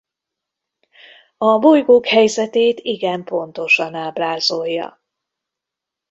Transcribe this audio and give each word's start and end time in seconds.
A 1.37 1.57
bolygók 1.59 2.05
helyzetét 2.07 2.79
igen 2.79 3.23
pontosan 3.23 3.93
ábrázolja. 3.93 5.01